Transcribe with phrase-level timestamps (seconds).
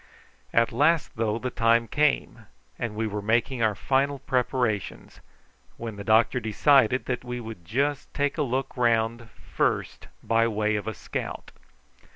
[0.51, 2.47] At last, though, the time came,
[2.79, 5.19] and we were making our final preparations,
[5.77, 10.75] when the doctor decided that we would just take a look round first by way
[10.75, 11.51] of a scout.